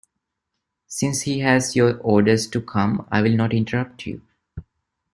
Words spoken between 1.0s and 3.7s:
he has your orders to come, I will not